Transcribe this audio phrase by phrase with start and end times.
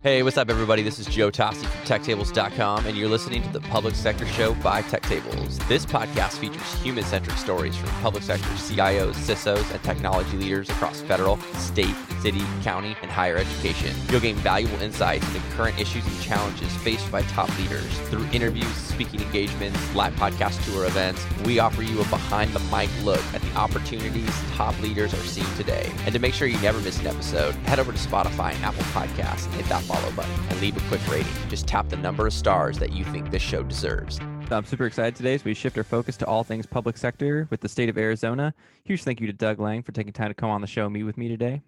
[0.00, 0.84] Hey, what's up, everybody?
[0.84, 4.80] This is Joe Toste from TechTables.com, and you're listening to the Public Sector Show by
[4.82, 5.66] TechTables.
[5.66, 11.00] This podcast features human centric stories from public sector CIOs, CISOs, and technology leaders across
[11.00, 13.92] federal, state, city, county, and higher education.
[14.08, 17.92] You'll gain valuable insights into current issues and challenges faced by top leaders.
[18.08, 22.88] Through interviews, speaking engagements, live podcast tour events, we offer you a behind the mic
[23.02, 25.92] look at the opportunities top leaders are seeing today.
[26.04, 28.84] And to make sure you never miss an episode, head over to Spotify and Apple
[28.84, 31.32] Podcasts and hit that follow button and leave a quick rating.
[31.48, 34.20] Just tap the number of stars that you think this show deserves.
[34.50, 37.60] I'm super excited today as we shift our focus to all things public sector with
[37.60, 38.54] the state of Arizona.
[38.84, 40.92] Huge thank you to Doug Lange for taking time to come on the show and
[40.92, 41.62] meet with me today.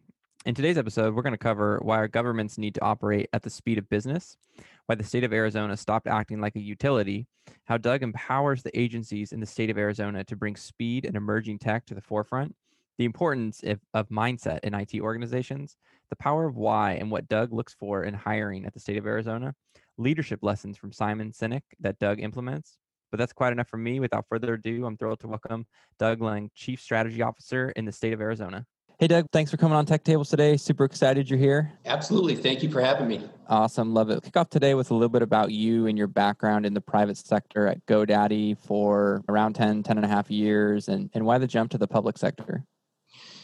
[0.46, 3.50] In today's episode, we're going to cover why our governments need to operate at the
[3.50, 4.38] speed of business,
[4.86, 7.26] why the state of Arizona stopped acting like a utility,
[7.64, 11.58] how Doug empowers the agencies in the state of Arizona to bring speed and emerging
[11.58, 12.54] tech to the forefront,
[12.96, 15.76] the importance of, of mindset in IT organizations,
[16.10, 19.06] the power of why and what Doug looks for in hiring at the state of
[19.06, 19.54] Arizona,
[19.96, 22.76] leadership lessons from Simon Sinek that Doug implements.
[23.10, 23.98] But that's quite enough for me.
[23.98, 25.66] Without further ado, I'm thrilled to welcome
[25.98, 28.66] Doug Lange, Chief Strategy Officer in the state of Arizona.
[28.98, 30.58] Hey, Doug, thanks for coming on Tech Tables today.
[30.58, 31.72] Super excited you're here.
[31.86, 32.36] Absolutely.
[32.36, 33.26] Thank you for having me.
[33.48, 33.94] Awesome.
[33.94, 34.22] Love it.
[34.22, 37.16] Kick off today with a little bit about you and your background in the private
[37.16, 41.46] sector at GoDaddy for around 10, 10 and a half years, and, and why the
[41.46, 42.62] jump to the public sector.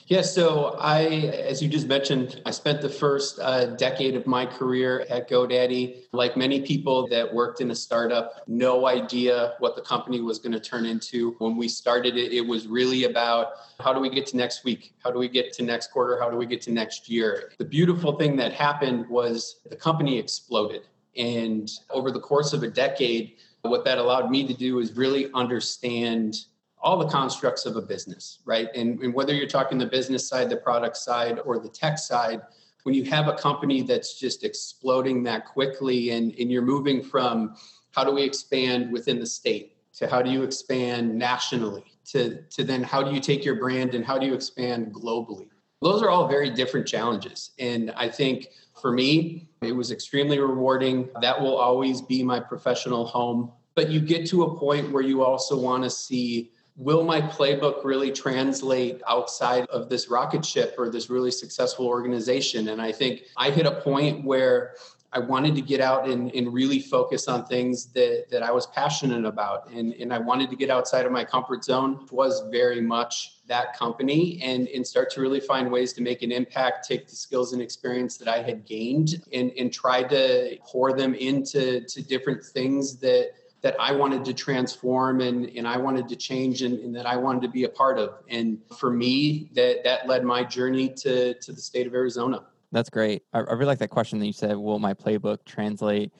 [0.09, 1.03] Yeah, so I,
[1.49, 6.05] as you just mentioned, I spent the first uh, decade of my career at GoDaddy.
[6.13, 10.53] Like many people that worked in a startup, no idea what the company was going
[10.53, 11.35] to turn into.
[11.39, 13.48] When we started it, it was really about
[13.81, 14.95] how do we get to next week?
[15.03, 16.20] How do we get to next quarter?
[16.20, 17.51] How do we get to next year?
[17.59, 20.83] The beautiful thing that happened was the company exploded.
[21.17, 25.33] And over the course of a decade, what that allowed me to do is really
[25.35, 26.37] understand
[26.81, 28.69] all the constructs of a business, right?
[28.75, 32.43] And, and, whether you're talking the business side, the product side, or the tech side,
[32.85, 37.57] when you have a company that's just exploding that quickly and, and you're moving from
[37.93, 42.63] how do we expand within the state to how do you expand nationally to, to
[42.63, 45.48] then how do you take your brand and how do you expand globally?
[45.83, 47.51] Those are all very different challenges.
[47.59, 48.48] And I think
[48.81, 51.09] for me, it was extremely rewarding.
[51.20, 53.51] That will always be my professional home.
[53.75, 57.85] But you get to a point where you also want to see will my playbook
[57.85, 62.69] really translate outside of this rocket ship or this really successful organization?
[62.69, 64.75] And I think I hit a point where
[65.13, 68.67] I wanted to get out and, and really focus on things that, that I was
[68.67, 69.70] passionate about.
[69.70, 73.75] And, and I wanted to get outside of my comfort zone, was very much that
[73.75, 77.55] company, and, and start to really find ways to make an impact, take the skills
[77.55, 82.45] and experience that I had gained and, and try to pour them into to different
[82.45, 83.31] things that
[83.67, 87.17] that I wanted to transform and, and I wanted to change and, and, that I
[87.17, 88.15] wanted to be a part of.
[88.29, 92.45] And for me, that, that led my journey to, to the state of Arizona.
[92.71, 93.25] That's great.
[93.33, 96.13] I, I really like that question that you said, will my playbook translate?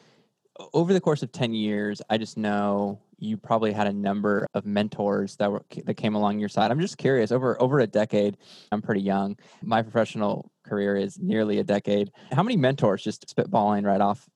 [0.75, 4.67] Over the course of 10 years, I just know you probably had a number of
[4.67, 6.73] mentors that were that came along your side.
[6.73, 8.39] I'm just curious, over over a decade,
[8.73, 9.39] I'm pretty young.
[9.63, 12.11] My professional career is nearly a decade.
[12.33, 14.29] How many mentors just spitballing right off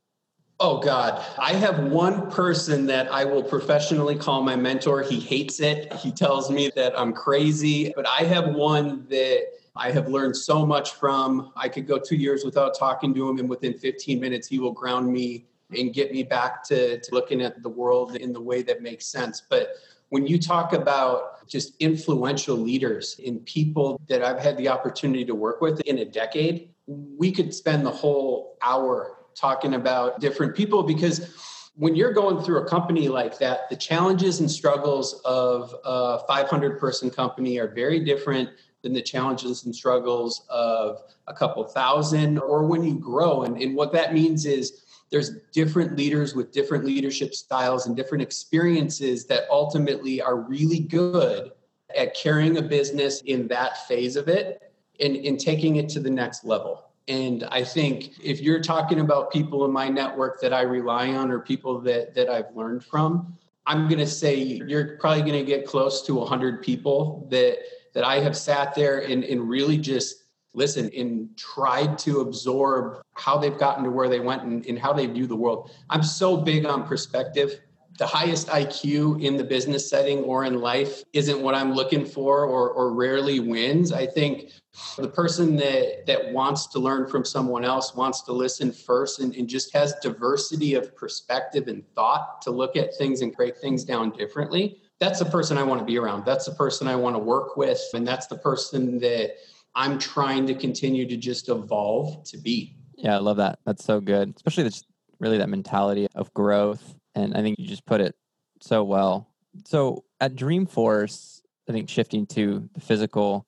[0.63, 5.03] Oh God, I have one person that I will professionally call my mentor.
[5.03, 5.91] He hates it.
[5.95, 10.67] He tells me that I'm crazy, but I have one that I have learned so
[10.67, 11.51] much from.
[11.57, 14.73] I could go two years without talking to him, and within 15 minutes, he will
[14.73, 18.61] ground me and get me back to, to looking at the world in the way
[18.61, 19.43] that makes sense.
[19.49, 19.77] But
[20.11, 25.35] when you talk about just influential leaders and people that I've had the opportunity to
[25.35, 30.83] work with in a decade, we could spend the whole hour talking about different people
[30.83, 31.35] because
[31.77, 36.79] when you're going through a company like that, the challenges and struggles of a 500
[36.79, 38.51] person company are very different
[38.83, 43.43] than the challenges and struggles of a couple thousand or when you grow.
[43.43, 48.23] And, and what that means is there's different leaders with different leadership styles and different
[48.23, 51.53] experiences that ultimately are really good
[51.97, 56.11] at carrying a business in that phase of it and, and taking it to the
[56.11, 56.90] next level.
[57.11, 61.33] And I think if you're talking about people in my network that I rely on
[61.33, 63.37] or people that, that I've learned from,
[63.67, 67.59] I'm going to say you're probably going to get close to 100 people that,
[67.95, 73.39] that I have sat there and, and really just listen and tried to absorb how
[73.39, 75.73] they've gotten to where they went and, and how they view the world.
[75.91, 77.61] I'm so big on perspective
[78.01, 82.47] the highest IQ in the business setting or in life isn't what I'm looking for
[82.47, 83.93] or, or rarely wins.
[83.93, 84.53] I think
[84.97, 89.35] the person that, that wants to learn from someone else, wants to listen first, and,
[89.37, 93.85] and just has diversity of perspective and thought to look at things and break things
[93.85, 96.25] down differently, that's the person I want to be around.
[96.25, 97.83] That's the person I want to work with.
[97.93, 99.33] And that's the person that
[99.75, 102.79] I'm trying to continue to just evolve to be.
[102.97, 103.59] Yeah, I love that.
[103.67, 104.85] That's so good, especially this
[105.19, 106.97] really that mentality of growth.
[107.21, 108.15] And I think you just put it
[108.61, 109.29] so well.
[109.67, 113.47] So at Dreamforce, I think shifting to the physical,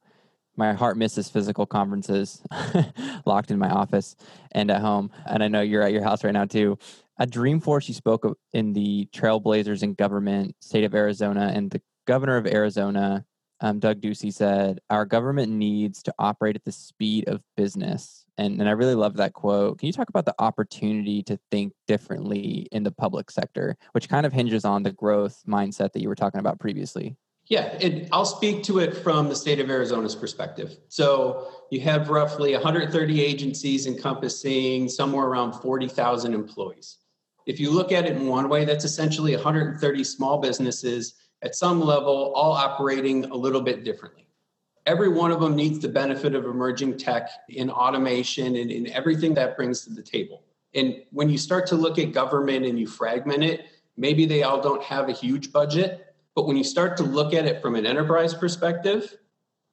[0.56, 2.42] my heart misses physical conferences
[3.24, 4.16] locked in my office
[4.52, 5.10] and at home.
[5.26, 6.78] And I know you're at your house right now too.
[7.18, 12.36] At Dreamforce, you spoke in the Trailblazers in government, state of Arizona, and the governor
[12.36, 13.24] of Arizona,
[13.60, 18.21] um, Doug Ducey, said, Our government needs to operate at the speed of business.
[18.38, 19.78] And, and I really love that quote.
[19.78, 24.24] Can you talk about the opportunity to think differently in the public sector, which kind
[24.24, 27.16] of hinges on the growth mindset that you were talking about previously?
[27.46, 30.78] Yeah, it, I'll speak to it from the state of Arizona's perspective.
[30.88, 36.98] So you have roughly 130 agencies encompassing somewhere around 40,000 employees.
[37.44, 41.80] If you look at it in one way, that's essentially 130 small businesses at some
[41.80, 44.21] level, all operating a little bit differently.
[44.84, 49.34] Every one of them needs the benefit of emerging tech in automation and in everything
[49.34, 50.42] that brings to the table.
[50.74, 54.60] And when you start to look at government and you fragment it, maybe they all
[54.60, 57.86] don't have a huge budget, but when you start to look at it from an
[57.86, 59.16] enterprise perspective,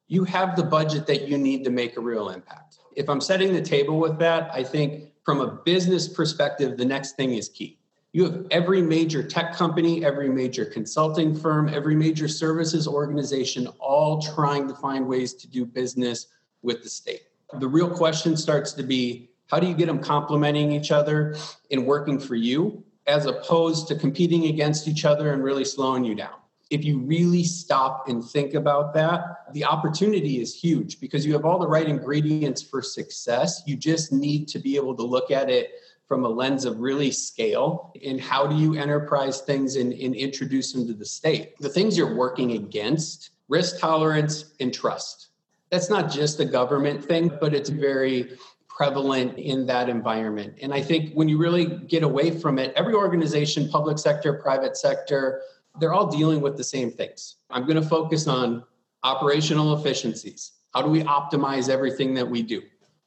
[0.06, 2.78] you have the budget that you need to make a real impact.
[2.94, 7.16] If I'm setting the table with that, I think from a business perspective, the next
[7.16, 7.79] thing is key.
[8.12, 14.20] You have every major tech company, every major consulting firm, every major services organization all
[14.20, 16.26] trying to find ways to do business
[16.62, 17.22] with the state.
[17.58, 21.36] The real question starts to be how do you get them complementing each other
[21.70, 26.14] and working for you as opposed to competing against each other and really slowing you
[26.14, 26.34] down?
[26.70, 31.44] if you really stop and think about that, the opportunity is huge because you have
[31.44, 33.62] all the right ingredients for success.
[33.66, 35.72] You just need to be able to look at it
[36.10, 40.72] from a lens of really scale and how do you enterprise things and, and introduce
[40.72, 41.56] them to the state.
[41.60, 45.28] The things you're working against risk tolerance and trust.
[45.70, 48.36] That's not just a government thing, but it's very
[48.68, 50.58] prevalent in that environment.
[50.60, 54.76] And I think when you really get away from it, every organization, public sector, private
[54.76, 55.42] sector,
[55.78, 57.36] they're all dealing with the same things.
[57.50, 58.64] I'm going to focus on
[59.04, 60.54] operational efficiencies.
[60.74, 62.62] How do we optimize everything that we do?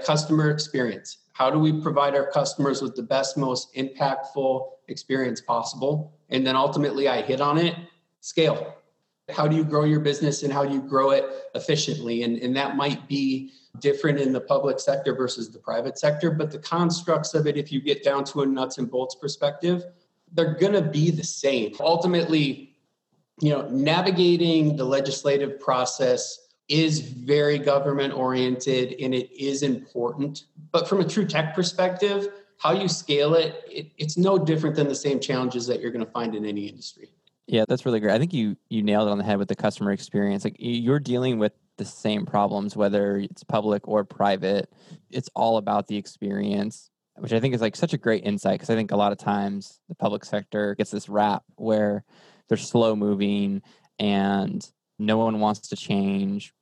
[0.05, 1.17] Customer experience.
[1.33, 6.13] How do we provide our customers with the best, most impactful experience possible?
[6.29, 7.75] And then ultimately, I hit on it
[8.21, 8.75] scale.
[9.29, 11.25] How do you grow your business and how do you grow it
[11.55, 12.23] efficiently?
[12.23, 16.51] And, and that might be different in the public sector versus the private sector, but
[16.51, 19.83] the constructs of it, if you get down to a nuts and bolts perspective,
[20.33, 21.73] they're going to be the same.
[21.79, 22.75] Ultimately,
[23.41, 30.45] you know, navigating the legislative process is very government oriented and it is important.
[30.71, 34.87] But from a true tech perspective, how you scale it, it it's no different than
[34.87, 37.09] the same challenges that you're going to find in any industry.
[37.47, 38.13] Yeah, that's really great.
[38.13, 40.43] I think you you nailed it on the head with the customer experience.
[40.45, 44.71] Like you're dealing with the same problems whether it's public or private.
[45.11, 48.69] It's all about the experience which I think is like such a great insight because
[48.69, 52.03] I think a lot of times the public sector gets this rap where
[52.47, 53.61] they're slow moving
[53.99, 54.67] and
[54.99, 56.53] no one wants to change.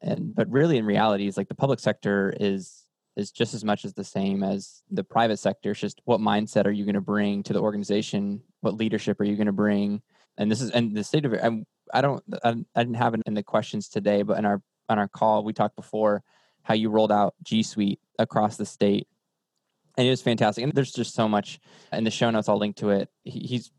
[0.00, 2.84] And but really in reality it's like the public sector is
[3.16, 5.72] is just as much as the same as the private sector.
[5.72, 8.42] It's just what mindset are you going to bring to the organization?
[8.62, 10.02] What leadership are you going to bring?
[10.38, 11.42] And this is and the state of it.
[11.42, 11.62] I,
[11.92, 14.98] I don't I, I didn't have it in the questions today, but in our on
[14.98, 16.22] our call we talked before
[16.62, 19.06] how you rolled out G Suite across the state
[19.96, 20.64] and it was fantastic.
[20.64, 21.60] And there's just so much
[21.92, 22.48] in the show notes.
[22.48, 23.08] I'll link to it.
[23.24, 23.70] He, he's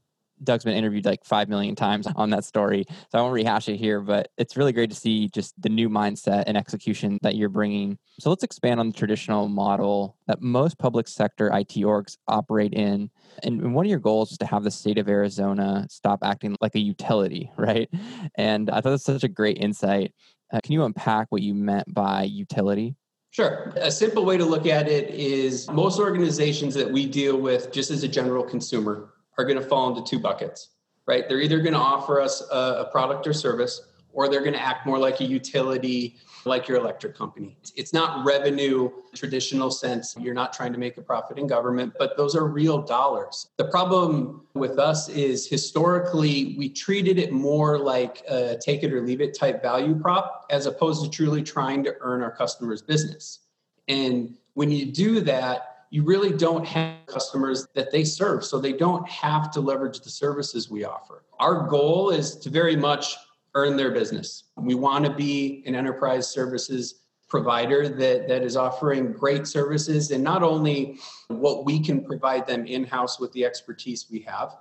[0.44, 3.78] Doug's been interviewed like five million times on that story, so I won't rehash it
[3.78, 4.02] here.
[4.02, 7.98] But it's really great to see just the new mindset and execution that you're bringing.
[8.20, 13.10] So let's expand on the traditional model that most public sector IT orgs operate in.
[13.44, 16.75] And one of your goals is to have the state of Arizona stop acting like
[16.75, 17.90] a utility, right?
[18.36, 20.13] And I thought that's such a great insight.
[20.52, 22.96] Uh, can you unpack what you meant by utility?
[23.34, 23.74] Sure.
[23.78, 27.90] A simple way to look at it is most organizations that we deal with, just
[27.90, 30.70] as a general consumer, are going to fall into two buckets,
[31.08, 31.28] right?
[31.28, 34.62] They're either going to offer us a, a product or service, or they're going to
[34.62, 37.58] act more like a utility like your electric company.
[37.75, 40.16] It's not revenue traditional sense.
[40.20, 43.48] You're not trying to make a profit in government, but those are real dollars.
[43.58, 49.02] The problem with us is historically we treated it more like a take it or
[49.02, 53.40] leave it type value prop as opposed to truly trying to earn our customers' business.
[53.88, 58.43] And when you do that, you really don't have customers that they serve.
[58.43, 61.23] So they don't have to leverage the services we offer.
[61.38, 63.15] Our goal is to very much
[63.53, 64.45] earn their business.
[64.57, 66.95] We want to be an enterprise services
[67.29, 70.97] provider that, that is offering great services and not only
[71.27, 74.55] what we can provide them in house with the expertise we have,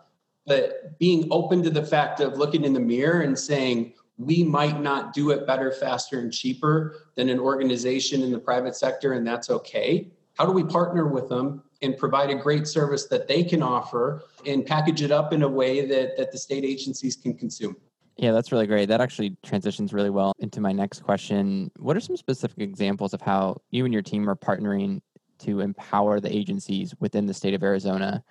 [0.45, 4.83] but being open to the fact of looking in the mirror and saying, we might
[4.83, 9.27] not do it better, faster, and cheaper than an organization in the private sector, and
[9.27, 10.11] that's okay.
[10.39, 14.23] How do we partner with them and provide a great service that they can offer
[14.47, 17.77] and package it up in a way that, that the state agencies can consume?
[18.17, 18.87] Yeah, that's really great.
[18.87, 21.71] That actually transitions really well into my next question.
[21.79, 25.01] What are some specific examples of how you and your team are partnering
[25.41, 28.23] to empower the agencies within the state of Arizona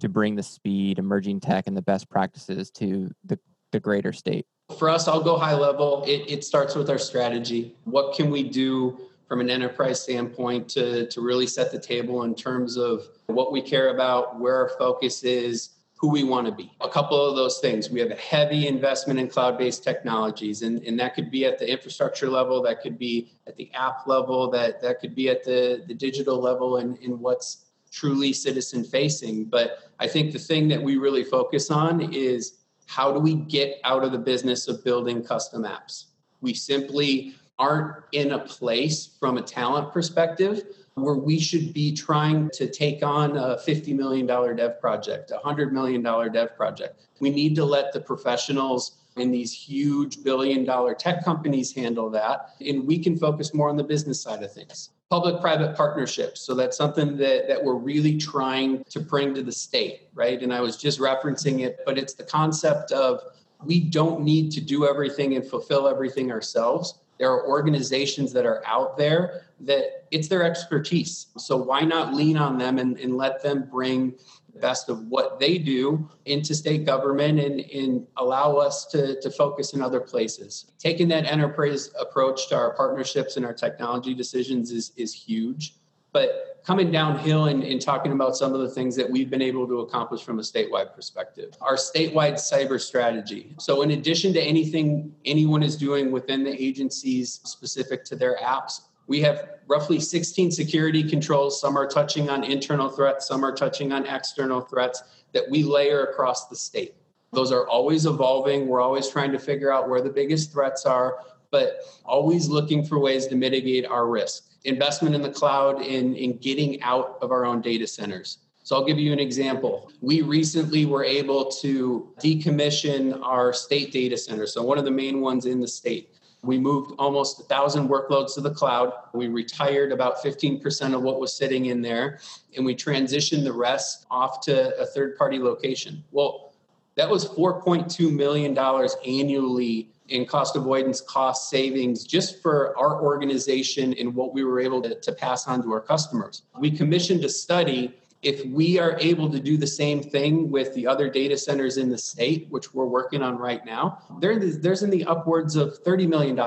[0.00, 3.38] to bring the speed, emerging tech, and the best practices to the,
[3.72, 4.46] the greater state?
[4.78, 6.04] For us, I'll go high level.
[6.06, 7.76] It, it starts with our strategy.
[7.84, 12.34] What can we do from an enterprise standpoint to, to really set the table in
[12.34, 16.72] terms of what we care about, where our focus is, who we want to be.
[16.80, 17.90] A couple of those things.
[17.90, 21.58] We have a heavy investment in cloud based technologies, and, and that could be at
[21.58, 25.44] the infrastructure level, that could be at the app level, that, that could be at
[25.44, 29.44] the, the digital level, and in what's truly citizen facing.
[29.44, 33.78] But I think the thing that we really focus on is how do we get
[33.84, 36.06] out of the business of building custom apps?
[36.40, 40.64] We simply aren't in a place from a talent perspective
[41.02, 45.72] where we should be trying to take on a $50 million dev project, a $100
[45.72, 47.06] million dev project.
[47.20, 52.50] We need to let the professionals in these huge billion dollar tech companies handle that,
[52.64, 54.90] and we can focus more on the business side of things.
[55.10, 56.40] Public private partnerships.
[56.40, 60.40] So that's something that, that we're really trying to bring to the state, right?
[60.40, 63.22] And I was just referencing it, but it's the concept of
[63.64, 68.62] we don't need to do everything and fulfill everything ourselves there are organizations that are
[68.66, 71.26] out there that it's their expertise.
[71.36, 74.14] So why not lean on them and, and let them bring
[74.52, 79.30] the best of what they do into state government and, and allow us to, to
[79.30, 80.70] focus in other places.
[80.78, 85.74] Taking that enterprise approach to our partnerships and our technology decisions is, is huge.
[86.12, 89.66] But coming downhill and, and, talking about some of the things that we've been able
[89.66, 91.56] to accomplish from a statewide perspective.
[91.60, 93.54] Our statewide cyber strategy.
[93.58, 98.82] So, in addition to anything anyone is doing within the agencies specific to their apps,
[99.06, 101.60] we have roughly 16 security controls.
[101.60, 106.04] Some are touching on internal threats, some are touching on external threats that we layer
[106.04, 106.94] across the state.
[107.32, 108.68] Those are always evolving.
[108.68, 111.18] We're always trying to figure out where the biggest threats are,
[111.50, 116.36] but always looking for ways to mitigate our risk investment in the cloud in, in
[116.38, 118.38] getting out of our own data centers.
[118.62, 119.90] So I'll give you an example.
[120.02, 124.46] We recently were able to decommission our state data center.
[124.46, 126.14] So one of the main ones in the state.
[126.42, 128.92] We moved almost a thousand workloads to the cloud.
[129.12, 132.20] We retired about 15% of what was sitting in there,
[132.56, 136.04] and we transitioned the rest off to a third party location.
[136.12, 136.52] Well,
[136.96, 144.14] that was $4.2 million annually in cost avoidance, cost savings, just for our organization and
[144.14, 146.42] what we were able to, to pass on to our customers.
[146.58, 150.86] We commissioned a study if we are able to do the same thing with the
[150.86, 155.04] other data centers in the state, which we're working on right now, there's in the
[155.04, 156.38] upwards of $30 million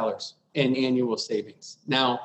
[0.54, 1.78] in annual savings.
[1.88, 2.22] Now,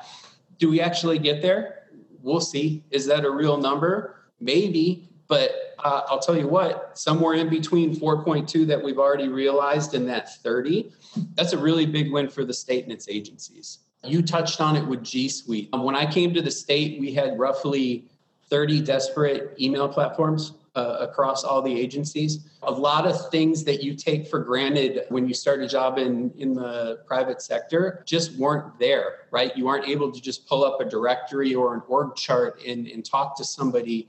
[0.57, 1.87] do we actually get there?
[2.21, 2.83] We'll see.
[2.91, 4.25] Is that a real number?
[4.41, 9.93] Maybe, but uh, I'll tell you what, somewhere in between 4.2 that we've already realized
[9.93, 10.91] and that 30,
[11.35, 13.79] that's a really big win for the state and its agencies.
[14.03, 15.69] You touched on it with G Suite.
[15.73, 18.05] Um, when I came to the state, we had roughly
[18.49, 22.47] 30 disparate email platforms uh, across all the agencies.
[22.63, 26.31] A lot of things that you take for granted when you start a job in,
[26.37, 29.57] in the private sector just weren't there, right?
[29.57, 33.03] You aren't able to just pull up a directory or an org chart and, and
[33.03, 34.07] talk to somebody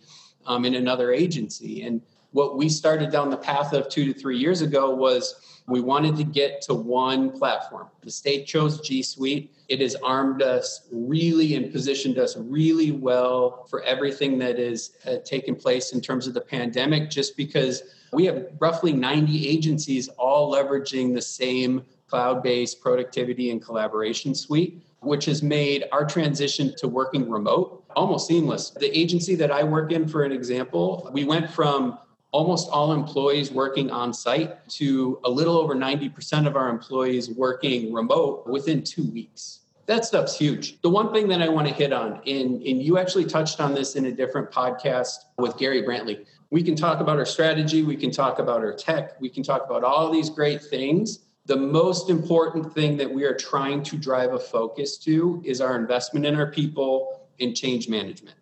[0.49, 1.83] um, in another agency.
[1.83, 2.03] And
[2.33, 6.17] what we started down the path of two to three years ago was we wanted
[6.17, 7.89] to get to one platform.
[8.03, 9.55] The state chose G Suite.
[9.69, 15.17] It has armed us really and positioned us really well for everything that is uh,
[15.25, 20.53] taken place in terms of the pandemic, just because we have roughly 90 agencies all
[20.53, 26.89] leveraging the same cloud based productivity and collaboration suite, which has made our transition to
[26.89, 28.71] working remote almost seamless.
[28.71, 31.99] The agency that I work in, for an example, we went from
[32.31, 37.93] almost all employees working on site to a little over 90% of our employees working
[37.93, 39.61] remote within two weeks.
[39.87, 40.81] That stuff's huge.
[40.83, 43.75] The one thing that I want to hit on, and, and you actually touched on
[43.75, 46.27] this in a different podcast with Gary Brantley.
[46.51, 49.65] We can talk about our strategy, we can talk about our tech, we can talk
[49.65, 51.21] about all these great things.
[51.47, 55.77] The most important thing that we are trying to drive a focus to is our
[55.77, 58.37] investment in our people and change management.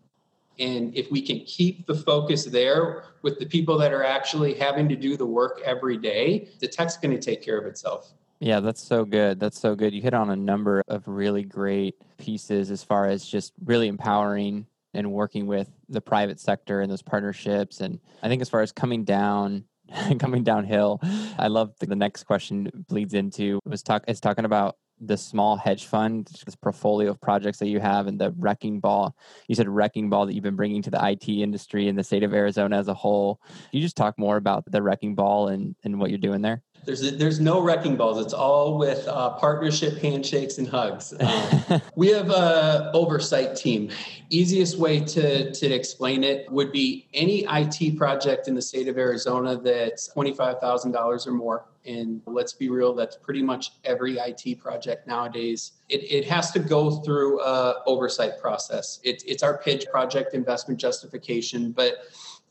[0.59, 4.89] And if we can keep the focus there with the people that are actually having
[4.89, 8.13] to do the work every day, the tech's going to take care of itself.
[8.41, 9.41] Yeah, that's so good.
[9.41, 9.95] That's so good.
[9.95, 14.67] You hit on a number of really great pieces as far as just really empowering
[14.95, 17.81] and working with the private sector and those partnerships.
[17.81, 19.65] And I think as far as coming down,
[20.19, 21.01] coming downhill,
[21.39, 25.87] I love the, next question bleeds into was talk is talking about the small hedge
[25.87, 29.15] fund, this portfolio of projects that you have, and the wrecking ball.
[29.49, 32.23] You said wrecking ball that you've been bringing to the IT industry in the state
[32.23, 33.41] of Arizona as a whole.
[33.47, 36.63] Can you just talk more about the wrecking ball and, and what you're doing there?
[36.87, 38.25] There's a, there's no wrecking balls.
[38.25, 41.13] It's all with uh, partnership handshakes and hugs.
[41.19, 43.91] Um, we have a oversight team.
[44.31, 48.99] Easiest way to to explain it would be any IT project in the state of
[48.99, 51.67] Arizona that's twenty five thousand dollars or more.
[51.85, 55.73] And let's be real, that's pretty much every IT project nowadays.
[55.89, 58.99] It, it has to go through a oversight process.
[59.05, 61.99] It, it's our PIJ project investment justification, but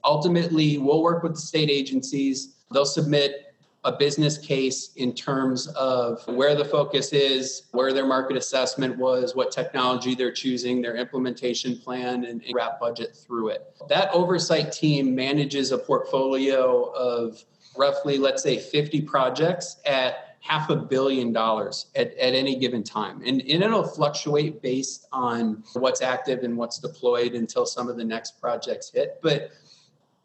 [0.05, 2.55] ultimately we'll work with the state agencies.
[2.71, 3.44] They'll submit
[3.85, 9.35] a business case in terms of where the focus is, where their market assessment was,
[9.35, 13.75] what technology they're choosing, their implementation plan, and, wrap budget through it.
[13.87, 17.43] That oversight team manages a portfolio of
[17.77, 23.21] roughly, let's say, 50 projects at half a billion dollars at, at any given time.
[23.25, 28.03] And, and it'll fluctuate based on what's active and what's deployed until some of the
[28.03, 29.19] next projects hit.
[29.21, 29.51] But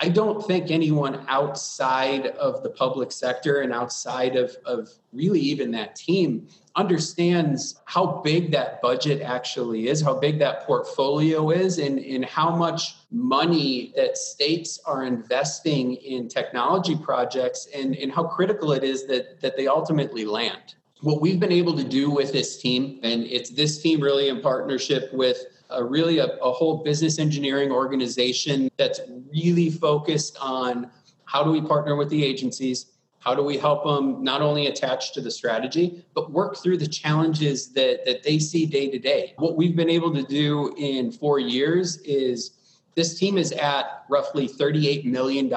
[0.03, 5.71] I don't think anyone outside of the public sector and outside of, of really even
[5.73, 11.99] that team understands how big that budget actually is, how big that portfolio is, and,
[11.99, 18.73] and how much money that states are investing in technology projects and, and how critical
[18.73, 20.77] it is that, that they ultimately land.
[21.03, 24.41] What we've been able to do with this team, and it's this team really in
[24.41, 29.01] partnership with a really a, a whole business engineering organization that's
[29.33, 30.91] really focused on
[31.25, 32.87] how do we partner with the agencies
[33.21, 36.87] how do we help them not only attach to the strategy but work through the
[36.87, 39.35] challenges that, that they see day to day.
[39.37, 42.53] What we've been able to do in four years is
[42.97, 45.53] this team is at roughly $38 million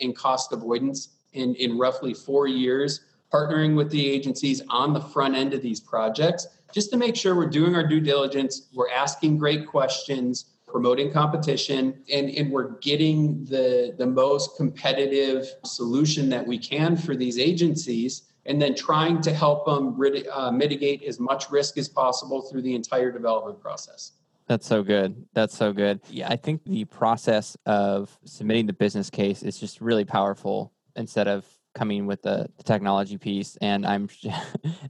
[0.00, 3.00] in cost avoidance in, in roughly four years
[3.32, 7.36] partnering with the agencies on the front end of these projects just to make sure
[7.36, 13.44] we're doing our due diligence, we're asking great questions, promoting competition, and, and we're getting
[13.44, 19.32] the, the most competitive solution that we can for these agencies, and then trying to
[19.32, 19.96] help them
[20.32, 24.12] uh, mitigate as much risk as possible through the entire development process.
[24.48, 25.24] That's so good.
[25.32, 26.00] That's so good.
[26.10, 31.28] Yeah, I think the process of submitting the business case is just really powerful instead
[31.28, 34.08] of coming with the, the technology piece and i'm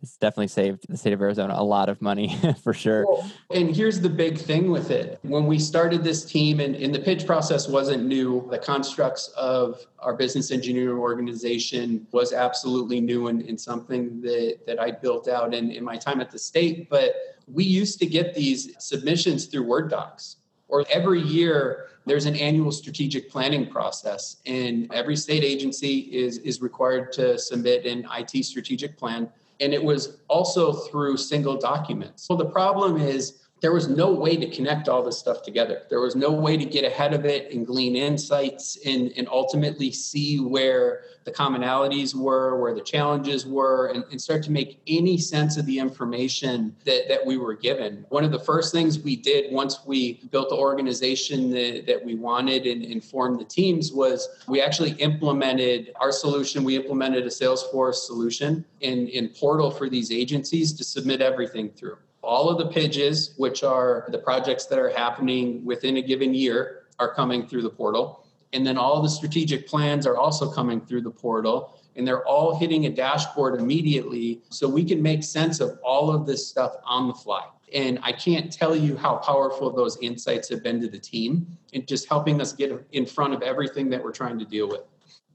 [0.02, 3.06] it's definitely saved the state of arizona a lot of money for sure.
[3.06, 5.18] Well, and here's the big thing with it.
[5.22, 9.86] When we started this team and, and the pitch process wasn't new the constructs of
[9.98, 15.54] our business engineering organization was absolutely new and, and something that, that i built out
[15.54, 17.14] in, in my time at the state but
[17.46, 20.36] we used to get these submissions through word docs
[20.68, 26.60] or every year there's an annual strategic planning process and every state agency is is
[26.60, 32.24] required to submit an IT strategic plan and it was also through single documents.
[32.26, 35.82] So the problem is there was no way to connect all this stuff together.
[35.88, 39.90] There was no way to get ahead of it and glean insights and, and ultimately
[39.90, 45.16] see where the commonalities were, where the challenges were, and, and start to make any
[45.16, 48.04] sense of the information that, that we were given.
[48.10, 52.14] One of the first things we did once we built the organization that, that we
[52.14, 56.64] wanted and, and formed the teams was we actually implemented our solution.
[56.64, 61.96] We implemented a Salesforce solution in, in portal for these agencies to submit everything through.
[62.24, 66.84] All of the PIJs, which are the projects that are happening within a given year,
[66.98, 68.26] are coming through the portal.
[68.52, 71.78] And then all the strategic plans are also coming through the portal.
[71.96, 76.26] And they're all hitting a dashboard immediately so we can make sense of all of
[76.26, 77.46] this stuff on the fly.
[77.72, 81.86] And I can't tell you how powerful those insights have been to the team and
[81.86, 84.82] just helping us get in front of everything that we're trying to deal with.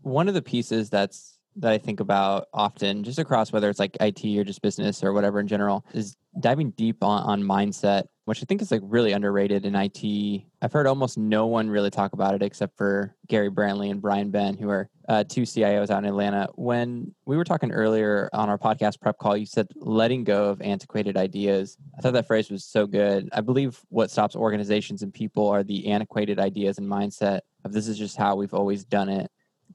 [0.01, 3.97] One of the pieces that's that I think about often, just across whether it's like
[3.99, 8.41] IT or just business or whatever in general, is diving deep on, on mindset, which
[8.41, 10.43] I think is like really underrated in IT.
[10.61, 14.31] I've heard almost no one really talk about it except for Gary Brantley and Brian
[14.31, 16.47] Ben, who are uh, two CIOs out in Atlanta.
[16.55, 20.61] When we were talking earlier on our podcast prep call, you said letting go of
[20.61, 21.77] antiquated ideas.
[21.97, 23.27] I thought that phrase was so good.
[23.33, 27.87] I believe what stops organizations and people are the antiquated ideas and mindset of this
[27.87, 29.29] is just how we've always done it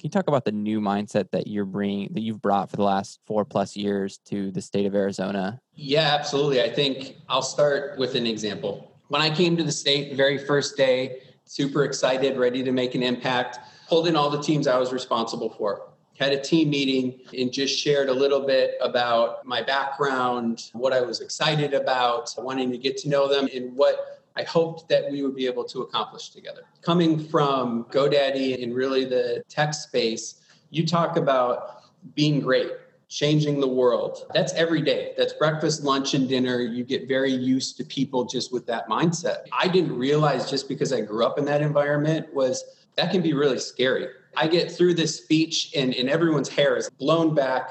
[0.04, 2.82] can you talk about the new mindset that you're bringing that you've brought for the
[2.82, 5.58] last four plus years to the state of Arizona?
[5.72, 6.60] Yeah, absolutely.
[6.60, 8.98] I think I'll start with an example.
[9.08, 12.94] When I came to the state, the very first day, super excited, ready to make
[12.94, 15.88] an impact, pulled in all the teams I was responsible for.
[16.18, 21.00] Had a team meeting and just shared a little bit about my background, what I
[21.00, 25.22] was excited about, wanting to get to know them, and what I hoped that we
[25.22, 26.62] would be able to accomplish together.
[26.82, 31.82] Coming from GoDaddy and really the tech space, you talk about
[32.14, 32.72] being great,
[33.08, 34.26] changing the world.
[34.34, 35.12] That's every day.
[35.16, 36.60] That's breakfast, lunch, and dinner.
[36.60, 39.44] You get very used to people just with that mindset.
[39.52, 42.64] I didn't realize just because I grew up in that environment was
[42.96, 44.08] that can be really scary.
[44.36, 47.70] I get through this speech and, and everyone's hair is blown back,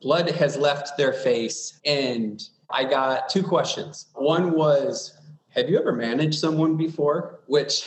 [0.00, 4.06] blood has left their face, and I got two questions.
[4.14, 5.13] One was,
[5.54, 7.40] Have you ever managed someone before?
[7.46, 7.86] Which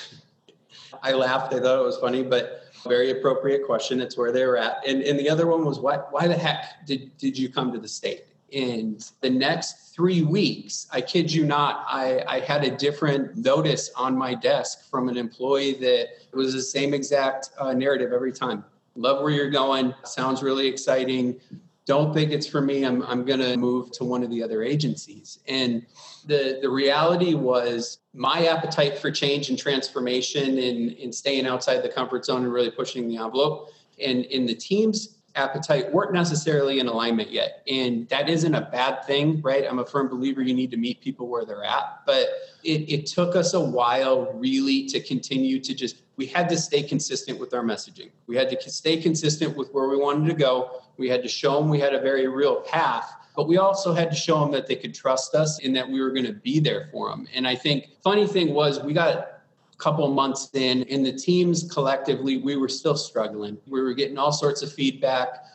[1.03, 1.53] I laughed.
[1.53, 3.99] I thought it was funny, but very appropriate question.
[3.99, 4.87] It's where they were at.
[4.87, 7.79] And, and the other one was, why, why the heck did, did you come to
[7.79, 8.25] the state?
[8.53, 13.91] And the next three weeks, I kid you not, I, I had a different notice
[13.97, 18.31] on my desk from an employee that it was the same exact uh, narrative every
[18.31, 18.63] time.
[18.95, 19.93] Love where you're going.
[20.05, 21.41] Sounds really exciting
[21.87, 22.83] don't think it's for me.
[22.83, 25.39] I'm, I'm going to move to one of the other agencies.
[25.47, 25.85] And
[26.25, 31.89] the, the reality was my appetite for change and transformation and, and staying outside the
[31.89, 33.71] comfort zone and really pushing the envelope
[34.03, 37.63] and in the team's appetite weren't necessarily in alignment yet.
[37.67, 39.65] And that isn't a bad thing, right?
[39.67, 42.01] I'm a firm believer you need to meet people where they're at.
[42.05, 42.27] But
[42.63, 46.83] it, it took us a while really to continue to just, we had to stay
[46.83, 48.09] consistent with our messaging.
[48.25, 50.81] We had to stay consistent with where we wanted to go.
[50.97, 53.13] We had to show them we had a very real path.
[53.35, 56.01] But we also had to show them that they could trust us and that we
[56.01, 57.27] were going to be there for them.
[57.35, 59.36] And I think funny thing was we got
[59.77, 63.57] couple months in in the teams collectively we were still struggling.
[63.67, 65.45] We were getting all sorts of feedback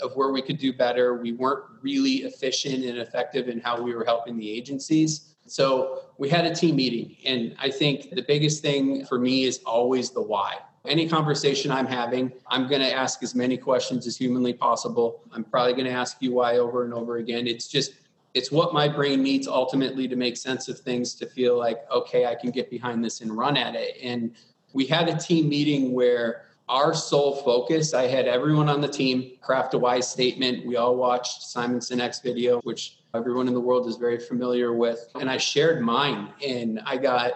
[0.00, 1.14] of where we could do better.
[1.14, 5.34] We weren't really efficient and effective in how we were helping the agencies.
[5.46, 9.60] So we had a team meeting and i think the biggest thing for me is
[9.64, 10.56] always the why.
[10.86, 15.22] Any conversation i'm having i'm going to ask as many questions as humanly possible.
[15.32, 17.46] I'm probably going to ask you why over and over again.
[17.46, 17.94] It's just
[18.34, 22.26] it's what my brain needs ultimately to make sense of things to feel like okay
[22.26, 23.96] i can get behind this and run at it.
[24.02, 24.32] And
[24.72, 29.32] we had a team meeting where our sole focus i had everyone on the team
[29.40, 30.64] craft a wise statement.
[30.66, 35.08] We all watched simon sinek's video which everyone in the world is very familiar with.
[35.18, 37.32] And i shared mine and i got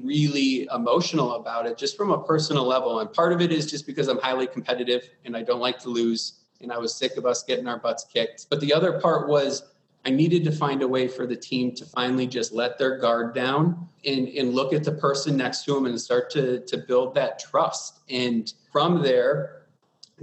[0.00, 3.00] really emotional about it just from a personal level.
[3.00, 5.88] And part of it is just because i'm highly competitive and i don't like to
[5.88, 6.40] lose.
[6.60, 8.46] And i was sick of us getting our butts kicked.
[8.50, 9.71] But the other part was
[10.04, 13.34] I needed to find a way for the team to finally just let their guard
[13.34, 17.14] down and, and look at the person next to them and start to, to build
[17.14, 18.00] that trust.
[18.10, 19.62] And from there,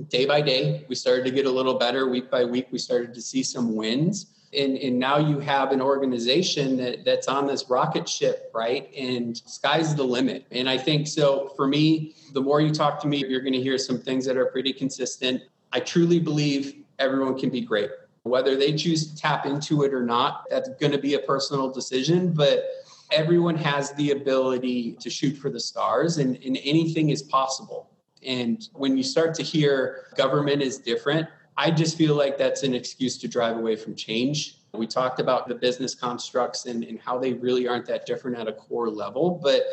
[0.10, 2.10] day by day, we started to get a little better.
[2.10, 4.28] Week by week, we started to see some wins.
[4.52, 8.94] And, and now you have an organization that, that's on this rocket ship, right?
[8.98, 10.46] And sky's the limit.
[10.52, 13.62] And I think so for me, the more you talk to me, you're going to
[13.62, 15.44] hear some things that are pretty consistent.
[15.72, 17.92] I truly believe everyone can be great
[18.23, 21.69] whether they choose to tap into it or not, that's going to be a personal
[21.69, 22.34] decision.
[22.34, 22.65] But
[23.12, 27.89] everyone has the ability to shoot for the stars, and, and anything is possible.
[28.25, 31.27] And when you start to hear government is different,
[31.58, 34.58] I just feel like that's an excuse to drive away from change.
[34.73, 38.47] We talked about the business constructs and, and how they really aren't that different at
[38.47, 39.63] a core level, but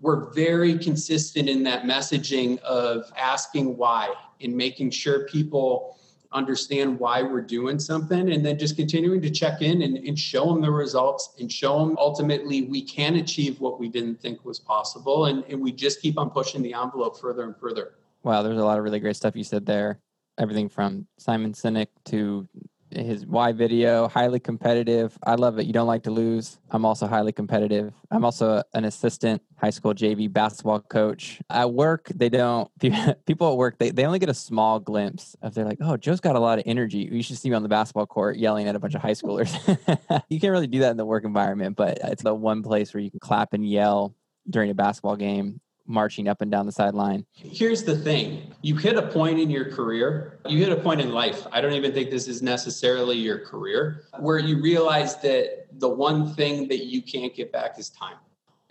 [0.00, 5.98] we're very consistent in that messaging of asking why and making sure people
[6.32, 10.52] understand why we're doing something and then just continuing to check in and, and, show
[10.52, 14.58] them the results and show them ultimately we can achieve what we didn't think was
[14.58, 17.94] possible and, and we just keep on pushing the envelope further and further.
[18.24, 20.00] Wow there's a lot of really great stuff you said there.
[20.38, 22.46] Everything from simon sinek to
[22.90, 25.18] his why video highly competitive.
[25.24, 25.66] I love it.
[25.66, 26.58] You don't like to lose.
[26.70, 27.92] I'm also highly competitive.
[28.10, 31.40] I'm also an assistant high school jv basketball coach.
[31.50, 32.70] At work they don't
[33.26, 36.20] people at work they, they only get a small glimpse of they're like oh joe's
[36.20, 37.08] got a lot of energy.
[37.10, 39.48] You should see me on the basketball court yelling at a bunch of high schoolers.
[40.28, 43.02] You can't really do that in the work environment but it's the one place where
[43.02, 44.14] you can clap and yell
[44.48, 47.24] during a basketball game marching up and down the sideline.
[47.32, 51.10] Here's the thing you hit a point in your career, you hit a point in
[51.10, 51.46] life.
[51.50, 56.34] I don't even think this is necessarily your career, where you realize that the one
[56.34, 58.16] thing that you can't get back is time.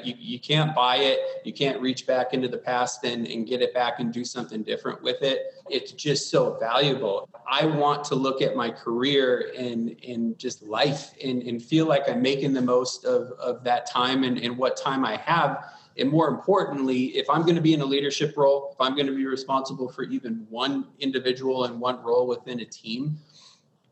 [0.03, 1.17] You, you can't buy it.
[1.43, 4.62] You can't reach back into the past and, and get it back and do something
[4.62, 5.56] different with it.
[5.71, 7.27] It's just so valuable.
[7.49, 12.08] I want to look at my career and, and just life and, and feel like
[12.08, 15.63] I'm making the most of, of that time and, and what time I have
[16.00, 19.08] and more importantly, if I'm going to be in a leadership role, if I'm going
[19.08, 23.18] to be responsible for even one individual and one role within a team,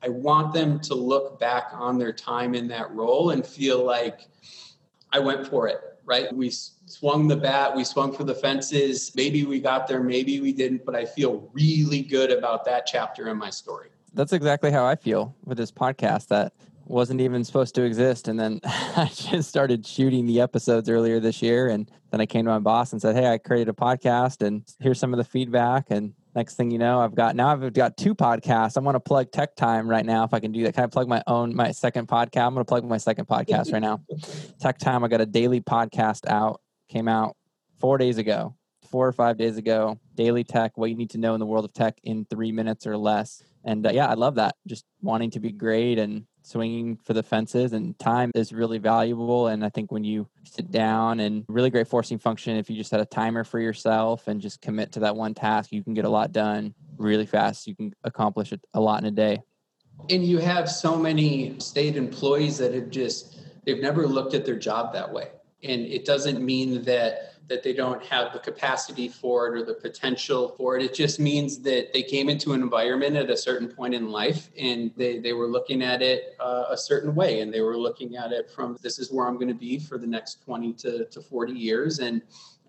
[0.04, 4.28] I want them to look back on their time in that role and feel like
[5.12, 6.32] I went for it, right?
[6.34, 9.12] We swung the bat, we swung for the fences.
[9.16, 13.30] Maybe we got there, maybe we didn't, but I feel really good about that chapter
[13.30, 13.90] in my story.
[14.14, 16.54] That's exactly how I feel with this podcast that
[16.86, 18.28] wasn't even supposed to exist.
[18.28, 21.68] And then I just started shooting the episodes earlier this year.
[21.68, 24.64] And then I came to my boss and said, Hey, I created a podcast and
[24.80, 25.88] here's some of the feedback.
[25.90, 28.78] And next thing you know, I've got now I've got two podcasts.
[28.78, 30.76] I'm going to plug Tech Time right now if I can do that.
[30.76, 32.46] Can I plug my own my second podcast?
[32.46, 34.02] I'm going to plug my second podcast right now.
[34.60, 35.04] Tech Time.
[35.04, 36.62] I got a daily podcast out.
[36.88, 37.36] Came out
[37.80, 38.56] four days ago,
[38.92, 40.00] four or five days ago.
[40.14, 42.86] Daily tech, what you need to know in the world of tech in three minutes
[42.86, 43.44] or less.
[43.66, 44.56] And uh, yeah, I love that.
[44.68, 49.48] Just wanting to be great and swinging for the fences and time is really valuable
[49.48, 52.92] and i think when you sit down and really great forcing function if you just
[52.92, 56.06] set a timer for yourself and just commit to that one task you can get
[56.06, 59.42] a lot done really fast you can accomplish a lot in a day
[60.12, 64.60] and you have so many state employees that have just they've never looked at their
[64.60, 65.30] job that way
[65.64, 69.74] and it doesn't mean that that they don't have the capacity for it or the
[69.74, 70.84] potential for it.
[70.84, 74.50] It just means that they came into an environment at a certain point in life
[74.58, 78.16] and they, they were looking at it uh, a certain way and they were looking
[78.16, 81.06] at it from this is where I'm going to be for the next 20 to,
[81.06, 82.00] to 40 years.
[82.00, 82.22] And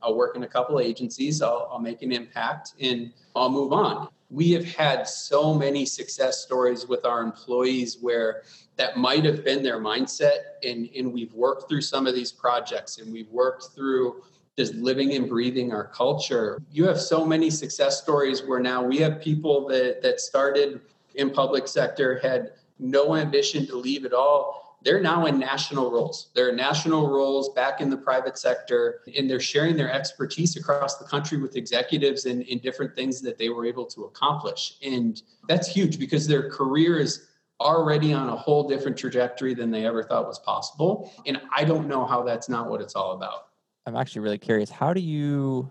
[0.03, 4.09] I'll work in a couple agencies, I'll, I'll make an impact and I'll move on.
[4.29, 8.43] We have had so many success stories with our employees where
[8.77, 12.99] that might have been their mindset and, and we've worked through some of these projects
[12.99, 14.23] and we've worked through
[14.57, 16.61] just living and breathing our culture.
[16.71, 20.81] You have so many success stories where now we have people that that started
[21.15, 24.79] in public sector had no ambition to leave at all.
[24.83, 26.29] They're now in national roles.
[26.35, 30.97] They're in national roles back in the private sector, and they're sharing their expertise across
[30.97, 34.75] the country with executives in, in different things that they were able to accomplish.
[34.83, 37.27] And that's huge because their career is
[37.59, 41.11] already on a whole different trajectory than they ever thought was possible.
[41.27, 43.46] And I don't know how that's not what it's all about.
[43.87, 44.69] I'm actually really curious.
[44.69, 45.71] How do you,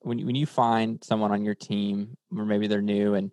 [0.00, 3.30] when you, when you find someone on your team, or maybe they're new and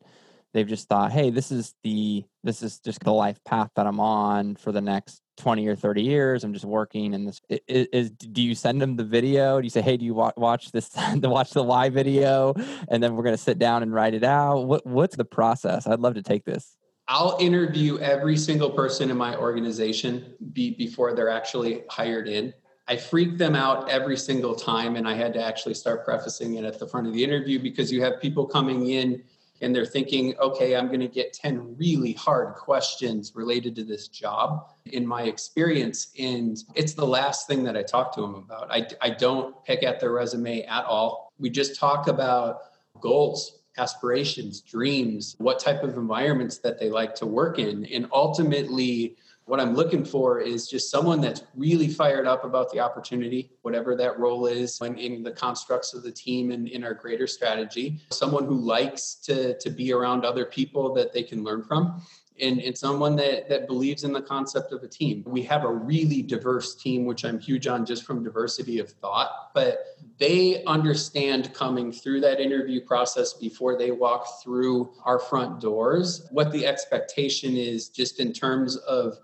[0.54, 4.00] they've just thought, hey, this is the this is just the life path that I'm
[4.00, 6.44] on for the next 20 or 30 years.
[6.44, 9.62] I'm just working and this is, is do you send them the video?
[9.62, 10.90] Do you say, hey, do you watch this
[11.22, 12.54] to watch the live video
[12.90, 14.64] and then we're going to sit down and write it out?
[14.64, 15.88] What what's the process?
[15.88, 16.76] I'd love to take this.
[17.08, 22.54] I'll interview every single person in my organization be, before they're actually hired in.
[22.88, 24.96] I freak them out every single time.
[24.96, 27.92] And I had to actually start prefacing it at the front of the interview because
[27.92, 29.24] you have people coming in
[29.62, 34.08] and they're thinking, okay, I'm going to get 10 really hard questions related to this
[34.08, 36.14] job in my experience.
[36.20, 38.72] And it's the last thing that I talk to them about.
[38.72, 41.34] I, I don't pick at their resume at all.
[41.40, 42.60] We just talk about
[43.02, 47.86] goals, aspirations, dreams, what type of environments that they like to work in.
[47.86, 52.82] And ultimately, what I'm looking for is just someone that's really fired up about the
[52.82, 56.94] opportunity, whatever that role is in, in the constructs of the team and in our
[56.94, 58.02] greater strategy.
[58.12, 62.02] Someone who likes to, to be around other people that they can learn from.
[62.40, 65.24] And, and someone that, that believes in the concept of a team.
[65.26, 69.52] We have a really diverse team, which I'm huge on just from diversity of thought,
[69.56, 76.28] but they understand coming through that interview process before they walk through our front doors
[76.30, 79.18] what the expectation is just in terms of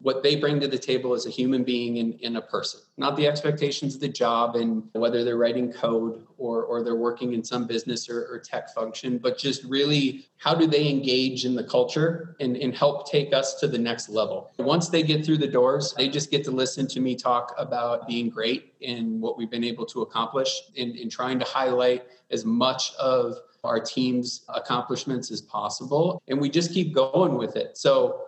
[0.00, 3.16] what they bring to the table as a human being and, in a person, not
[3.16, 7.42] the expectations of the job and whether they're writing code or, or they're working in
[7.42, 11.64] some business or, or tech function, but just really how do they engage in the
[11.64, 14.52] culture and, and help take us to the next level.
[14.58, 18.06] Once they get through the doors, they just get to listen to me talk about
[18.06, 22.44] being great and what we've been able to accomplish in, in trying to highlight as
[22.44, 26.22] much of our team's accomplishments as possible.
[26.28, 27.76] And we just keep going with it.
[27.76, 28.27] So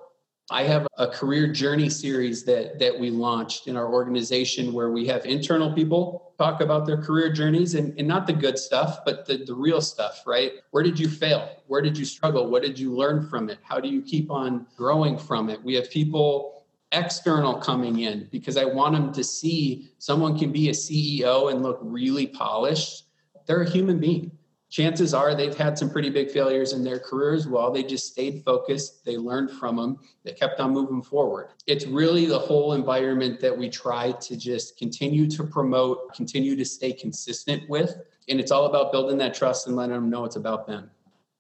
[0.51, 5.07] I have a career journey series that that we launched in our organization where we
[5.07, 9.27] have internal people talk about their career journeys and, and not the good stuff, but
[9.27, 10.53] the, the real stuff, right?
[10.73, 11.57] Where did you fail?
[11.69, 12.51] Where did you struggle?
[12.51, 13.59] What did you learn from it?
[13.63, 15.63] How do you keep on growing from it?
[15.63, 20.71] We have people external coming in because I want them to see someone can be
[20.71, 23.05] a CEO and look really polished.
[23.47, 24.33] They're a human being
[24.71, 28.43] chances are they've had some pretty big failures in their careers well they just stayed
[28.45, 33.41] focused they learned from them they kept on moving forward it's really the whole environment
[33.41, 37.97] that we try to just continue to promote continue to stay consistent with
[38.29, 40.89] and it's all about building that trust and letting them know it's about them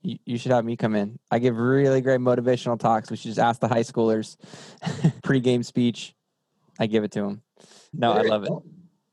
[0.02, 1.18] you should have me come in.
[1.30, 3.10] I give really great motivational talks.
[3.10, 4.38] We should just ask the high schoolers
[5.22, 6.14] pre-game speech.
[6.78, 7.42] I give it to them.
[7.92, 8.50] No, I love it.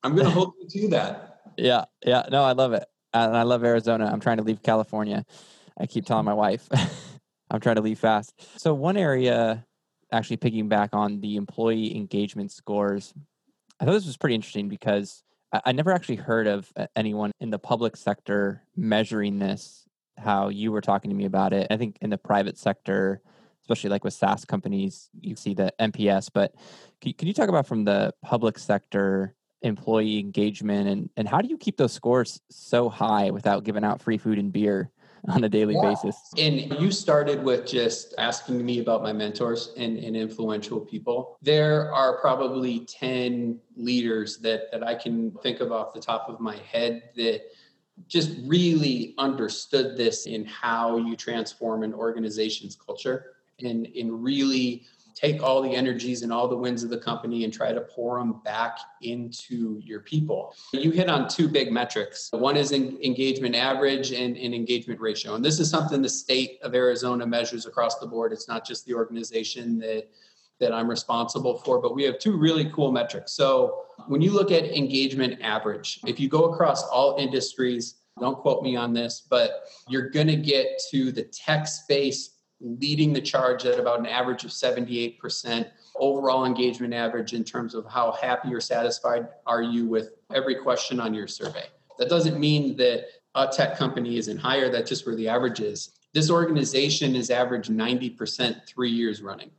[0.01, 1.23] I'm going to hold you to that.
[1.59, 2.27] Yeah, yeah.
[2.31, 2.87] No, I love it
[3.25, 4.09] and I love Arizona.
[4.11, 5.25] I'm trying to leave California.
[5.79, 6.67] I keep telling my wife
[7.51, 8.33] I'm trying to leave fast.
[8.59, 9.65] So one area,
[10.11, 13.13] actually picking back on the employee engagement scores,
[13.79, 17.51] I thought this was pretty interesting because I, never actually heard of uh, anyone in
[17.51, 19.83] the public sector measuring this.
[20.17, 21.67] How you were talking to me about it.
[21.69, 23.21] I think in the private sector,
[23.61, 26.29] especially like with SaaS companies, you see the NPS.
[26.33, 26.55] But
[27.01, 29.35] can you talk about from the public sector?
[29.61, 34.01] Employee engagement and, and how do you keep those scores so high without giving out
[34.01, 34.91] free food and beer
[35.27, 35.81] on a daily yeah.
[35.81, 36.15] basis.
[36.37, 41.37] And you started with just asking me about my mentors and, and influential people.
[41.41, 46.39] There are probably 10 leaders that, that I can think of off the top of
[46.39, 47.41] my head that
[48.07, 54.83] just really understood this in how you transform an organization's culture and in really
[55.17, 58.19] take all the energies and all the wins of the company and try to pour
[58.19, 60.53] them back into your people.
[60.73, 62.29] You hit on two big metrics.
[62.31, 65.33] One is engagement average and, and engagement ratio.
[65.33, 68.31] And this is something the state of Arizona measures across the board.
[68.31, 70.07] It's not just the organization that
[70.59, 73.31] that I'm responsible for, but we have two really cool metrics.
[73.33, 78.63] So when you look at engagement average, if you go across all industries, don't quote
[78.63, 83.65] me on this, but you're going to get to the tech space leading the charge
[83.65, 88.61] at about an average of 78% overall engagement average in terms of how happy or
[88.61, 91.65] satisfied are you with every question on your survey.
[91.99, 95.91] That doesn't mean that a tech company isn't higher, that's just where the average is.
[96.13, 99.51] This organization is average 90% three years running.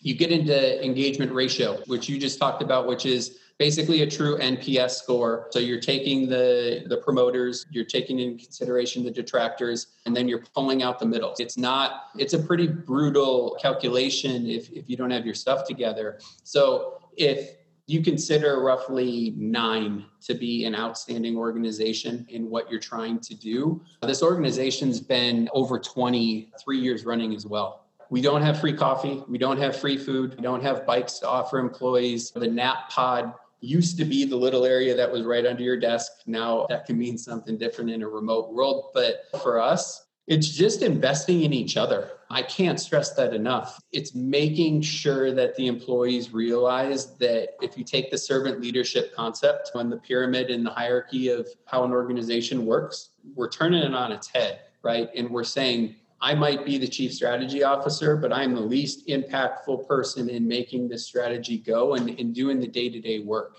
[0.00, 4.36] You get into engagement ratio, which you just talked about, which is basically a true
[4.38, 5.48] NPS score.
[5.50, 10.42] So you're taking the the promoters, you're taking into consideration the detractors, and then you're
[10.54, 11.34] pulling out the middle.
[11.38, 16.18] It's not it's a pretty brutal calculation if if you don't have your stuff together.
[16.42, 23.18] So if you consider roughly nine to be an outstanding organization in what you're trying
[23.20, 23.82] to do.
[24.00, 27.84] This organization's been over 23 years running as well.
[28.08, 29.22] We don't have free coffee.
[29.28, 30.34] We don't have free food.
[30.36, 32.30] We don't have bikes to offer employees.
[32.30, 33.34] The nap pod
[33.64, 36.12] used to be the little area that was right under your desk.
[36.26, 38.90] Now that can mean something different in a remote world.
[38.92, 42.12] But for us, it's just investing in each other.
[42.30, 43.78] I can't stress that enough.
[43.92, 49.72] It's making sure that the employees realize that if you take the servant leadership concept
[49.74, 54.12] on the pyramid and the hierarchy of how an organization works, we're turning it on
[54.12, 55.10] its head, right?
[55.14, 59.86] And we're saying, I might be the chief strategy officer, but I'm the least impactful
[59.86, 63.58] person in making this strategy go and in doing the day to day work.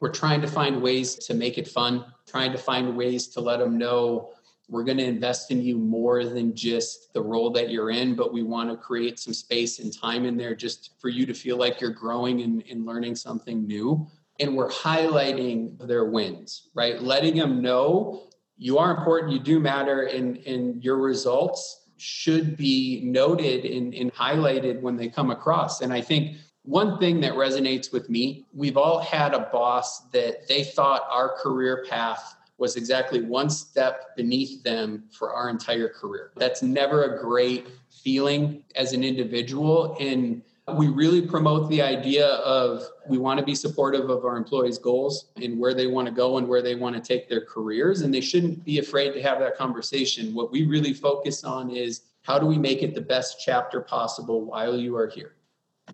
[0.00, 3.58] We're trying to find ways to make it fun, trying to find ways to let
[3.58, 4.32] them know
[4.72, 8.32] we're going to invest in you more than just the role that you're in, but
[8.32, 11.58] we want to create some space and time in there just for you to feel
[11.58, 14.06] like you're growing and, and learning something new.
[14.40, 17.02] And we're highlighting their wins, right?
[17.02, 23.00] Letting them know you are important, you do matter, and, and your results should be
[23.04, 25.80] noted and, and highlighted when they come across.
[25.80, 30.48] And I think one thing that resonates with me, we've all had a boss that
[30.48, 36.30] they thought our career path was exactly one step beneath them for our entire career.
[36.36, 39.96] That's never a great feeling as an individual.
[39.98, 40.42] And
[40.76, 45.30] we really promote the idea of we want to be supportive of our employees' goals
[45.36, 48.02] and where they want to go and where they want to take their careers.
[48.02, 50.34] And they shouldn't be afraid to have that conversation.
[50.34, 54.44] What we really focus on is how do we make it the best chapter possible
[54.44, 55.34] while you are here?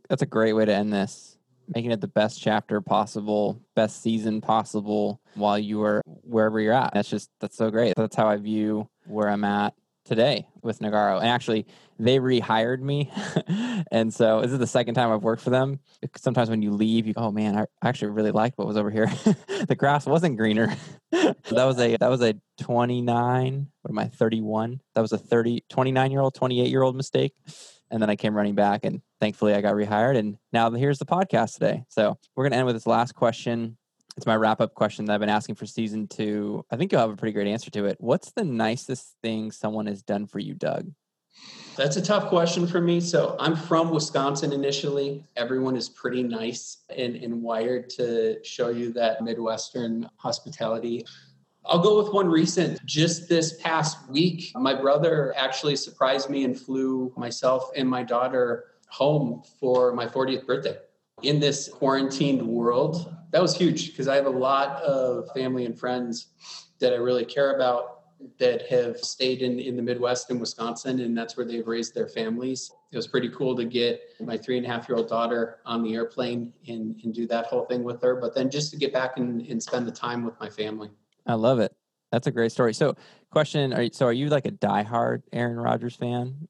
[0.08, 1.36] That's a great way to end this.
[1.74, 6.94] Making it the best chapter possible, best season possible while you are wherever you're at.
[6.94, 7.94] That's just, that's so great.
[7.96, 9.74] That's how I view where I'm at
[10.08, 11.18] today with Nagarro.
[11.18, 11.66] And actually,
[11.98, 13.10] they rehired me.
[13.92, 15.80] and so this is the second time I've worked for them.
[16.16, 18.90] Sometimes when you leave, you go, oh man, I actually really liked what was over
[18.90, 19.06] here.
[19.68, 20.74] the grass wasn't greener.
[21.12, 24.80] that was a that was a 29, what am I, 31?
[24.94, 27.34] That was a 30, 29 year old, 28 year old mistake.
[27.90, 30.16] And then I came running back and thankfully I got rehired.
[30.16, 31.84] And now here's the podcast today.
[31.88, 33.77] So we're gonna end with this last question
[34.18, 36.66] it's my wrap up question that I've been asking for season two.
[36.72, 37.98] I think you'll have a pretty great answer to it.
[38.00, 40.90] What's the nicest thing someone has done for you, Doug?
[41.76, 42.98] That's a tough question for me.
[43.00, 45.22] So I'm from Wisconsin initially.
[45.36, 51.06] Everyone is pretty nice and, and wired to show you that Midwestern hospitality.
[51.64, 52.84] I'll go with one recent.
[52.84, 58.64] Just this past week, my brother actually surprised me and flew myself and my daughter
[58.88, 60.76] home for my 40th birthday.
[61.22, 65.78] In this quarantined world, that was huge because I have a lot of family and
[65.78, 66.28] friends
[66.78, 67.98] that I really care about
[68.38, 72.08] that have stayed in, in the Midwest in Wisconsin, and that's where they've raised their
[72.08, 72.70] families.
[72.90, 75.82] It was pretty cool to get my three and a half year old daughter on
[75.82, 78.92] the airplane and, and do that whole thing with her, but then just to get
[78.92, 80.90] back and, and spend the time with my family.
[81.26, 81.74] I love it.
[82.10, 82.72] That's a great story.
[82.74, 82.96] So,
[83.30, 86.48] question: Are you, so are you like a diehard Aaron Rodgers fan?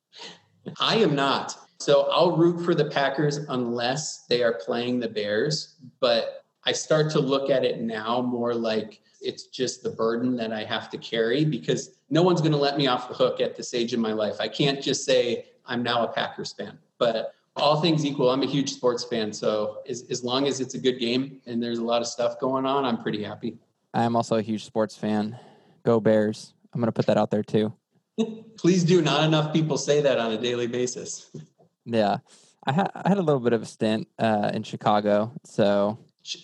[0.79, 1.57] I am not.
[1.81, 7.11] So I'll root for the Packers unless they are playing the Bears, but I start
[7.12, 10.99] to look at it now more like it's just the burden that I have to
[10.99, 14.01] carry because no one's going to let me off the hook at this age in
[14.01, 14.37] my life.
[14.41, 16.79] I can't just say I'm now a Packers fan.
[16.99, 19.33] But all things equal, I'm a huge sports fan.
[19.33, 22.41] So as, as long as it's a good game and there's a lot of stuff
[22.41, 23.57] going on, I'm pretty happy.
[23.95, 25.39] I am also a huge sports fan.
[25.85, 26.55] Go Bears.
[26.72, 27.72] I'm going to put that out there too.
[28.57, 29.01] Please do.
[29.01, 31.31] Not enough people say that on a daily basis.
[31.89, 32.18] Yeah.
[32.66, 35.99] I had I had a little bit of a stint uh, in Chicago, so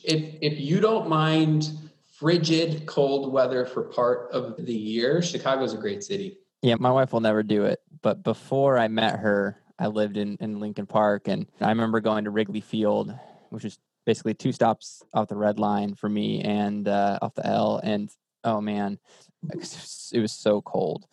[0.05, 1.71] if if you don't mind
[2.15, 6.39] frigid cold weather for part of the year, Chicago's a great city.
[6.63, 7.81] Yeah, my wife will never do it.
[8.01, 12.25] But before I met her, I lived in, in Lincoln Park and I remember going
[12.25, 13.15] to Wrigley Field,
[13.51, 17.47] which is basically two stops off the red line for me and uh, off the
[17.47, 17.81] L.
[17.83, 18.11] And
[18.45, 18.99] oh man,
[19.53, 21.07] it was so cold.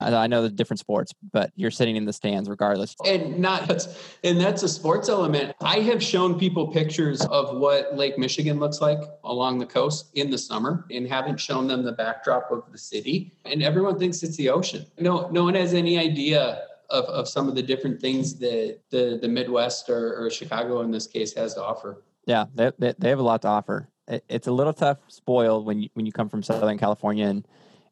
[0.00, 2.96] I know the different sports, but you're sitting in the stands regardless.
[3.06, 3.86] And not
[4.24, 5.54] and that's a sports element.
[5.60, 10.30] I have shown people pictures of what Lake Michigan looks like along the coast in
[10.30, 13.32] the summer and haven't shown them the backdrop of the city.
[13.44, 14.86] And everyone thinks it's the ocean.
[14.98, 19.18] No, no one has any idea of, of some of the different things that the,
[19.20, 22.02] the Midwest or, or Chicago in this case has to offer.
[22.26, 23.88] Yeah, they, they, they have a lot to offer.
[24.12, 27.46] It, it's a little tough spoiled when you when you come from Southern California and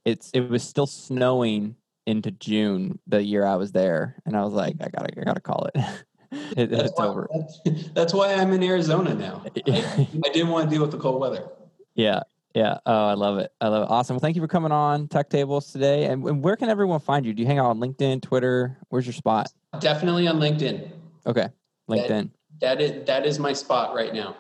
[0.05, 4.53] it's it was still snowing into June the year I was there, and I was
[4.53, 5.85] like, I gotta, I gotta call it.
[6.57, 7.29] it that's it's why, over.
[7.33, 9.45] That's, that's, why I'm in Arizona now.
[9.67, 11.49] I, I didn't want to deal with the cold weather.
[11.95, 12.23] Yeah,
[12.55, 12.79] yeah.
[12.87, 13.53] Oh, I love it.
[13.61, 13.91] I love it.
[13.91, 14.15] Awesome.
[14.15, 16.07] Well, thank you for coming on TechTables today.
[16.07, 17.33] And, and where can everyone find you?
[17.33, 18.79] Do you hang out on LinkedIn, Twitter?
[18.89, 19.53] Where's your spot?
[19.81, 20.91] Definitely on LinkedIn.
[21.27, 21.49] Okay,
[21.89, 22.31] LinkedIn.
[22.61, 24.37] That, that is that is my spot right now.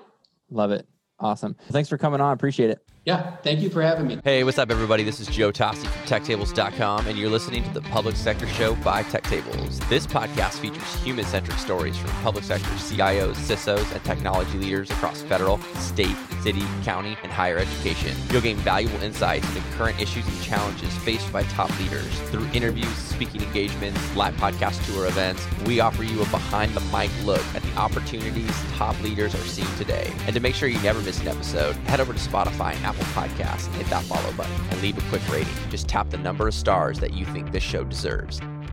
[0.50, 0.86] Love it.
[1.20, 1.54] Awesome.
[1.70, 2.32] Thanks for coming on.
[2.32, 2.89] Appreciate it.
[3.06, 4.20] Yeah, thank you for having me.
[4.22, 5.04] Hey, what's up, everybody?
[5.04, 9.02] This is Joe Toste from TechTables.com, and you're listening to the Public Sector Show by
[9.04, 9.88] TechTables.
[9.88, 15.22] This podcast features human centric stories from public sector CIOs, CISOs, and technology leaders across
[15.22, 18.14] federal, state, city, county, and higher education.
[18.30, 22.06] You'll gain valuable insights into current issues and challenges faced by top leaders.
[22.30, 27.10] Through interviews, speaking engagements, live podcast tour events, we offer you a behind the mic
[27.24, 30.10] look at the opportunities top leaders are seeing today.
[30.26, 33.72] And to make sure you never miss an episode, head over to Spotify Apple Podcasts
[33.74, 35.54] hit that follow button and leave a quick rating.
[35.70, 38.40] Just tap the number of stars that you think this show deserves.